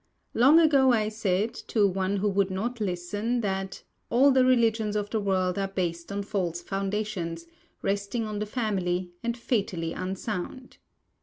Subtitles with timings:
[0.33, 5.11] Long ago I said, to one who would not listen, that "all the religions of
[5.11, 7.45] the world are based on false foundations,
[7.83, 10.77] resting on the Family, and fatally unsound."